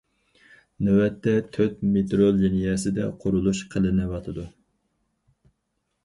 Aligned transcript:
نۆۋەتتە، 0.85 1.33
تۆت 1.57 1.83
مېترو 1.97 2.29
لىنىيەسىدە 2.39 3.05
قۇرۇلۇش 3.25 3.61
قىلىنىۋاتىدۇ. 3.75 4.47